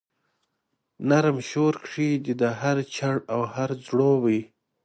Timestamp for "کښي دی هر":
1.83-2.77